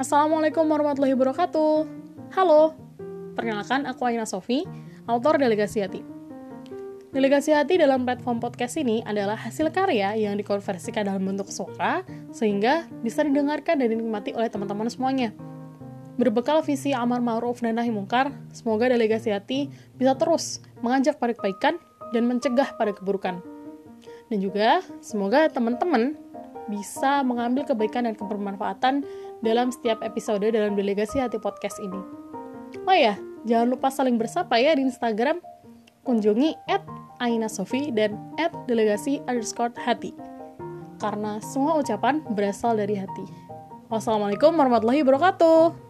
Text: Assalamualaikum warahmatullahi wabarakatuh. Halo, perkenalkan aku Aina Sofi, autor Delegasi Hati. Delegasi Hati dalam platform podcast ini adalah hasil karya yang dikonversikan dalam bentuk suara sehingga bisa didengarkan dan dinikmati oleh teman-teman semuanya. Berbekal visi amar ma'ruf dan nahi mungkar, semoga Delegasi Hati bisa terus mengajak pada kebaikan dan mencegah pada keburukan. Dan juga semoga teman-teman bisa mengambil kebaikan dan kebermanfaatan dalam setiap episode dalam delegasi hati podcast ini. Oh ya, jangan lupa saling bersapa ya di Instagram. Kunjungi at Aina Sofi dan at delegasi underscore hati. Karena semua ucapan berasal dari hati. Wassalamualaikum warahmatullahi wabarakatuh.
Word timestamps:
Assalamualaikum 0.00 0.64
warahmatullahi 0.64 1.12
wabarakatuh. 1.12 1.84
Halo, 2.32 2.72
perkenalkan 3.36 3.84
aku 3.84 4.08
Aina 4.08 4.24
Sofi, 4.24 4.64
autor 5.04 5.36
Delegasi 5.36 5.84
Hati. 5.84 6.00
Delegasi 7.12 7.52
Hati 7.52 7.76
dalam 7.76 8.08
platform 8.08 8.40
podcast 8.40 8.80
ini 8.80 9.04
adalah 9.04 9.36
hasil 9.36 9.68
karya 9.68 10.16
yang 10.16 10.40
dikonversikan 10.40 11.04
dalam 11.04 11.20
bentuk 11.20 11.52
suara 11.52 12.00
sehingga 12.32 12.88
bisa 13.04 13.28
didengarkan 13.28 13.76
dan 13.76 13.92
dinikmati 13.92 14.32
oleh 14.32 14.48
teman-teman 14.48 14.88
semuanya. 14.88 15.36
Berbekal 16.16 16.64
visi 16.64 16.96
amar 16.96 17.20
ma'ruf 17.20 17.60
dan 17.60 17.76
nahi 17.76 17.92
mungkar, 17.92 18.32
semoga 18.56 18.88
Delegasi 18.88 19.36
Hati 19.36 19.68
bisa 20.00 20.16
terus 20.16 20.64
mengajak 20.80 21.20
pada 21.20 21.36
kebaikan 21.36 21.76
dan 22.16 22.24
mencegah 22.24 22.72
pada 22.72 22.96
keburukan. 22.96 23.44
Dan 24.32 24.38
juga 24.40 24.80
semoga 25.04 25.44
teman-teman 25.52 26.16
bisa 26.70 27.26
mengambil 27.26 27.66
kebaikan 27.66 28.06
dan 28.06 28.14
kebermanfaatan 28.14 29.02
dalam 29.42 29.74
setiap 29.74 30.00
episode 30.06 30.46
dalam 30.46 30.78
delegasi 30.78 31.18
hati 31.18 31.36
podcast 31.36 31.82
ini. 31.82 32.00
Oh 32.86 32.96
ya, 32.96 33.18
jangan 33.44 33.74
lupa 33.74 33.90
saling 33.90 34.16
bersapa 34.16 34.56
ya 34.56 34.78
di 34.78 34.86
Instagram. 34.86 35.42
Kunjungi 36.00 36.56
at 36.72 36.80
Aina 37.20 37.50
Sofi 37.50 37.92
dan 37.92 38.16
at 38.40 38.54
delegasi 38.64 39.20
underscore 39.28 39.74
hati. 39.76 40.16
Karena 40.96 41.36
semua 41.44 41.76
ucapan 41.76 42.24
berasal 42.32 42.80
dari 42.80 42.96
hati. 42.96 43.26
Wassalamualaikum 43.92 44.54
warahmatullahi 44.56 45.04
wabarakatuh. 45.04 45.89